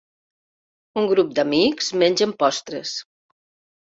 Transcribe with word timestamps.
Un 1.01 1.09
grup 1.11 1.35
d'amics 1.39 1.91
mengen 2.03 2.35
postres. 2.43 2.95